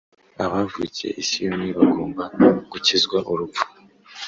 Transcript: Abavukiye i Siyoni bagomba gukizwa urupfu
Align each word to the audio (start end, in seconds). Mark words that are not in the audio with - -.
Abavukiye 0.43 1.11
i 1.21 1.23
Siyoni 1.29 1.67
bagomba 1.77 2.23
gukizwa 2.71 3.17
urupfu 3.31 3.63